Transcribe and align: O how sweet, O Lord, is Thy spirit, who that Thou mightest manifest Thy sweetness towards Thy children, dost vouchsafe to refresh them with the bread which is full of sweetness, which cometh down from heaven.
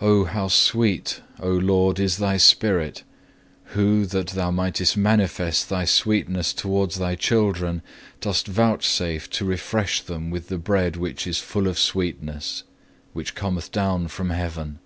O 0.00 0.24
how 0.24 0.48
sweet, 0.48 1.20
O 1.38 1.50
Lord, 1.52 2.00
is 2.00 2.16
Thy 2.16 2.38
spirit, 2.38 3.04
who 3.66 4.04
that 4.06 4.30
Thou 4.30 4.50
mightest 4.50 4.96
manifest 4.96 5.68
Thy 5.68 5.84
sweetness 5.84 6.52
towards 6.52 6.96
Thy 6.96 7.14
children, 7.14 7.80
dost 8.20 8.48
vouchsafe 8.48 9.30
to 9.30 9.44
refresh 9.44 10.00
them 10.02 10.28
with 10.28 10.48
the 10.48 10.58
bread 10.58 10.96
which 10.96 11.24
is 11.24 11.38
full 11.38 11.68
of 11.68 11.78
sweetness, 11.78 12.64
which 13.12 13.36
cometh 13.36 13.70
down 13.70 14.08
from 14.08 14.30
heaven. 14.30 14.80